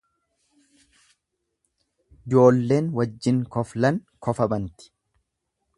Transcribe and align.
Joolleen 2.35 2.91
wajjin 2.99 3.45
koflan 3.57 4.05
kofa 4.29 4.53
banti. 4.55 4.91